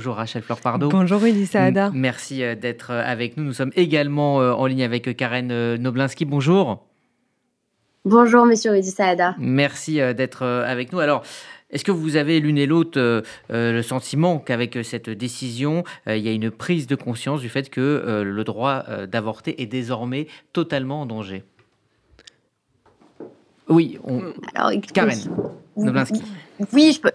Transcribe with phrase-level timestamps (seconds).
[0.00, 0.88] Bonjour Rachel Fleur Pardo.
[0.88, 1.90] Bonjour Rudy Saada.
[1.92, 3.44] Merci d'être avec nous.
[3.44, 6.24] Nous sommes également en ligne avec Karen Noblinski.
[6.24, 6.86] Bonjour.
[8.06, 9.34] Bonjour Monsieur Rudy Saada.
[9.38, 11.00] Merci d'être avec nous.
[11.00, 11.22] Alors,
[11.68, 16.32] est-ce que vous avez l'une et l'autre le sentiment qu'avec cette décision, il y a
[16.32, 21.44] une prise de conscience du fait que le droit d'avorter est désormais totalement en danger?
[23.68, 24.32] Oui, on...
[24.54, 25.18] Alors, Karen
[25.76, 26.22] Noblinski.
[26.72, 27.12] Oui, je peux.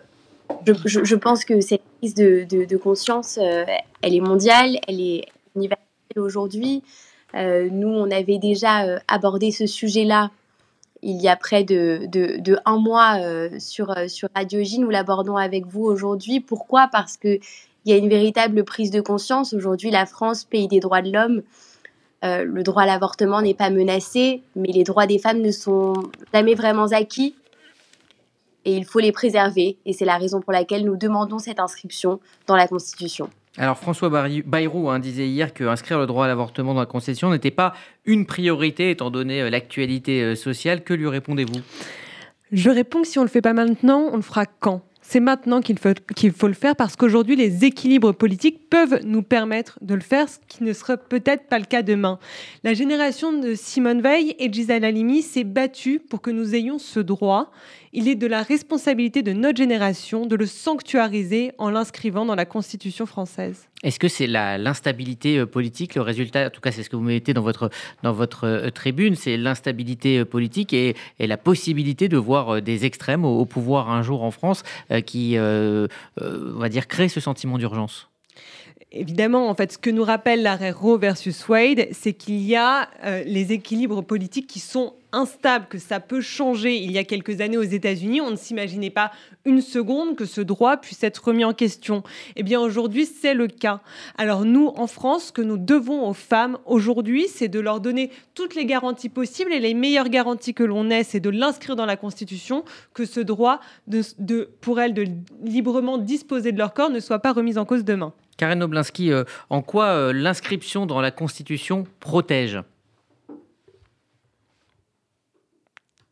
[0.66, 3.66] Je, pense que cette prise de, conscience, euh,
[4.02, 5.26] elle est mondiale, elle est
[5.56, 5.86] universelle
[6.18, 6.84] aujourd'hui.
[7.36, 10.32] Euh, nous, on avait déjà euh, abordé ce sujet-là
[11.02, 12.08] il y a près de,
[12.66, 13.20] un mois
[13.60, 14.80] sur, sur Radio J.
[14.80, 16.40] Nous l'abordons avec vous aujourd'hui.
[16.40, 16.90] Pourquoi?
[16.92, 17.42] Parce qu'il
[17.86, 19.54] y a une véritable prise de conscience.
[19.54, 21.44] Aujourd'hui, la France, pays des droits de l'homme,
[22.24, 25.94] le droit à l'avortement n'est pas menacé, mais les droits des femmes ne sont
[26.34, 27.36] jamais vraiment acquis
[28.66, 29.78] et il faut les préserver.
[29.86, 33.30] Et c'est la raison pour laquelle nous demandons cette inscription dans la Constitution.
[33.58, 37.52] Alors François Bayrou hein, disait hier qu'inscrire le droit à l'avortement dans la Constitution n'était
[37.52, 40.84] pas une priorité étant donné euh, l'actualité euh, sociale.
[40.84, 41.62] Que lui répondez-vous?
[42.52, 44.82] Je réponds que si on ne le fait pas maintenant, on le fera quand?
[45.08, 49.94] C'est maintenant qu'il faut, le faire parce qu'aujourd'hui, les équilibres politiques peuvent nous permettre de
[49.94, 52.18] le faire, ce qui ne sera peut-être pas le cas demain.
[52.64, 57.00] La génération de Simone Veil et Gisèle Halimi s'est battue pour que nous ayons ce
[57.00, 57.52] droit
[57.96, 62.46] il est de la responsabilité de notre génération de le sanctuariser en l'inscrivant dans la
[62.46, 63.70] Constitution française.
[63.84, 67.04] Est-ce que c'est l'instabilité euh, politique, le résultat, en tout cas c'est ce que vous
[67.04, 67.70] mettez dans votre,
[68.04, 73.24] dans votre euh, tribune, c'est l'instabilité euh, politique et, la possibilité de voir des extrêmes
[73.24, 74.64] au, pouvoir un jour en France
[75.02, 78.10] qui, on va dire, créent ce sentiment d'urgence
[78.92, 82.90] Évidemment, en fait, ce que nous rappelle l'arrêt Roe versus Wade, c'est qu'il y a
[83.26, 86.78] les équilibres politiques qui sont instable, que ça peut changer.
[86.78, 89.12] Il y a quelques années aux États-Unis, on ne s'imaginait pas
[89.46, 92.04] une seconde que ce droit puisse être remis en question.
[92.36, 93.82] Eh bien aujourd'hui, c'est le cas.
[94.18, 98.12] Alors nous, en France, ce que nous devons aux femmes aujourd'hui, c'est de leur donner
[98.34, 101.86] toutes les garanties possibles et les meilleures garanties que l'on ait, c'est de l'inscrire dans
[101.86, 102.64] la Constitution,
[102.94, 103.60] que ce droit
[104.62, 105.06] pour elles de
[105.44, 108.14] librement disposer de leur corps ne soit pas remis en cause demain.
[108.38, 112.60] Karen Noblinski, euh, en quoi euh, l'inscription dans la Constitution protège?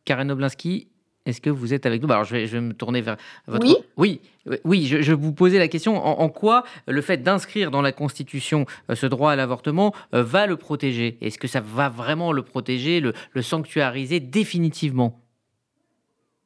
[0.04, 0.88] Karen Oblinski,
[1.26, 2.08] est-ce que vous êtes avec nous?
[2.08, 3.66] Bah, Alors, je vais, je vais, me tourner vers votre.
[3.66, 4.20] Oui, oui,
[4.64, 8.94] oui je, vous posais la question en, quoi le fait d'inscrire dans la Constitution euh,
[8.94, 11.16] ce droit à l'avortement euh, va le protéger?
[11.22, 15.20] Est-ce que ça va vraiment le protéger, le, sanctuariser définitivement?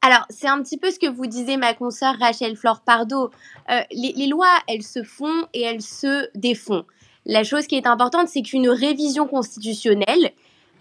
[0.01, 3.31] Alors, c'est un petit peu ce que vous disait ma consoeur Rachel Flore Pardo.
[3.69, 6.85] Euh, les, lois, elles se font et elles se défont.
[7.25, 10.31] La chose qui est importante, c'est qu'une révision constitutionnelle,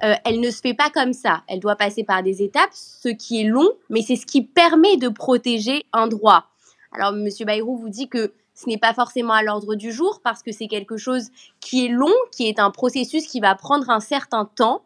[0.05, 1.43] euh, elle ne se fait pas comme ça.
[1.49, 4.97] Elle doit passer par des étapes, ce qui est long, mais c'est ce qui permet
[4.97, 6.45] de protéger un droit.
[6.93, 10.43] Alors, Monsieur Bayrou vous dit que ce n'est pas forcément à l'ordre du jour parce
[10.45, 11.31] que c'est quelque chose
[11.61, 14.83] qui est long, qui est un processus qui va prendre un certain temps.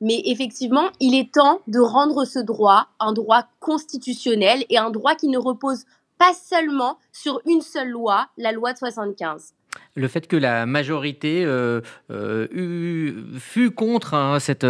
[0.00, 5.14] Mais effectivement, il est temps de rendre ce droit un droit constitutionnel et un droit
[5.14, 5.84] qui ne repose
[6.18, 9.54] pas seulement sur une seule loi, la loi de 75
[9.96, 11.80] le fait que la majorité euh,
[12.10, 14.66] euh, fut contre hein, cette,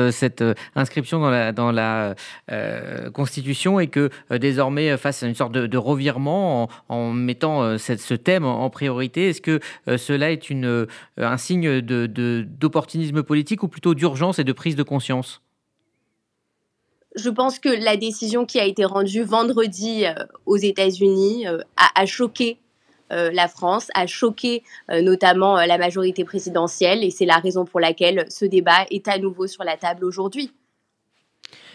[0.75, 1.21] inscription
[1.53, 2.15] dans la,
[2.51, 8.45] euh, Constitution et que désormais, face à une sorte de, revirement en, mettant ce thème
[8.45, 10.51] en, priorité, est-ce que cela est
[11.19, 15.43] un signe d'opportunisme politique ou plutôt d'urgence et de prise de conscience?
[17.17, 20.05] Je pense que la décision qui a été rendue vendredi
[20.45, 22.59] aux États-Unis a, choqué
[23.11, 27.81] la France, a choqué euh, notamment euh, la majorité présidentielle et c'est la raison pour
[27.81, 30.53] laquelle ce débat est à nouveau sur la table aujourd'hui.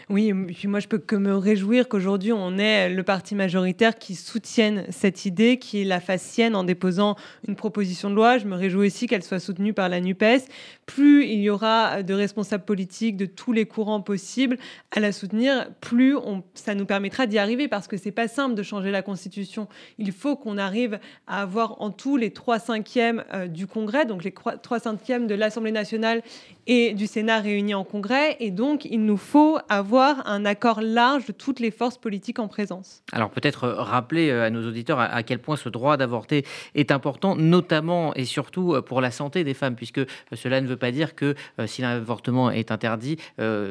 [0.09, 4.15] Oui, puis moi je peux que me réjouir qu'aujourd'hui on ait le parti majoritaire qui
[4.15, 7.15] soutienne cette idée, qui la fasse sienne en déposant
[7.47, 8.37] une proposition de loi.
[8.37, 10.47] Je me réjouis aussi qu'elle soit soutenue par la NUPES.
[10.85, 14.57] Plus il y aura de responsables politiques de tous les courants possibles
[14.95, 16.15] à la soutenir, plus
[16.53, 19.67] ça nous permettra d'y arriver parce que c'est pas simple de changer la Constitution.
[19.97, 24.23] Il faut qu'on arrive à avoir en tout les trois cinquièmes euh, du Congrès, donc
[24.23, 26.21] les trois cinquièmes de l'Assemblée nationale
[26.67, 28.37] et du Sénat réunis en Congrès.
[28.39, 32.47] Et donc il nous faut avoir un accord large de toutes les forces politiques en
[32.47, 33.03] présence.
[33.11, 36.91] Alors peut-être euh, rappeler euh, à nos auditeurs à quel point ce droit d'avorter est
[36.91, 40.01] important, notamment et surtout euh, pour la santé des femmes, puisque
[40.33, 41.35] cela ne veut pas dire que
[41.65, 43.17] si l'avortement est interdit,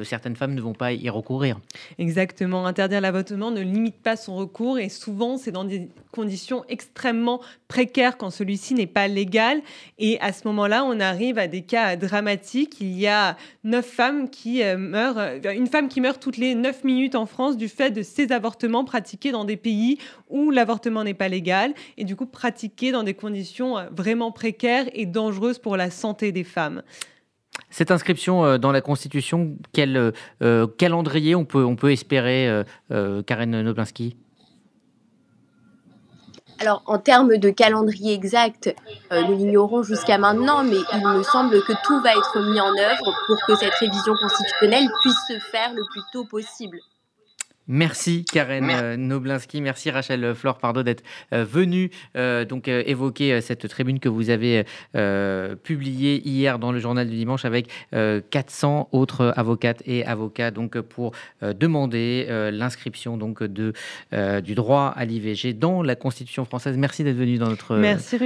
[0.03, 1.59] certaines femmes ne vont pas y recourir.
[1.99, 7.41] Exactement, interdire l'avortement ne limite pas son recours et souvent c'est dans des conditions extrêmement
[7.69, 9.61] précaires quand celui-ci n'est pas légal
[9.99, 12.80] et à ce moment-là on arrive à des cas dramatiques.
[12.81, 15.21] Qu'il y a neuf femmes qui meurent,
[15.55, 18.85] une femme qui meurt toutes les neuf minutes en France du fait de ces avortements
[18.85, 19.99] pratiqués dans des pays
[20.31, 25.05] où l'avortement n'est pas légal et du coup pratiqués dans des conditions vraiment précaires et
[25.05, 26.82] dangereuses pour la santé des femmes.
[27.69, 30.12] Cette inscription euh, dans la Constitution, quel euh,
[30.43, 32.65] euh, calendrier on peut, on peut espérer,
[33.27, 34.17] Karen Noblinski?
[36.61, 38.75] Alors, en termes de calendrier exact,
[39.11, 43.15] nous l'ignorons jusqu'à maintenant, mais il me semble que tout va être mis en œuvre
[43.27, 46.79] pour que cette révision constitutionnelle puisse se faire le plus tôt possible.
[47.72, 53.69] Merci Karen euh, Noblinski, merci Rachel Flore Pardo d'être euh, venue euh, donc évoquer cette
[53.69, 54.64] tribune que vous avez
[55.62, 61.12] publiée hier dans le journal du dimanche avec 400 autres avocates et avocats donc pour
[61.43, 63.72] demander l'inscription donc de
[64.40, 66.76] du droit à l'IVG dans la Constitution française.
[66.76, 68.19] Merci d'être venu dans notre merci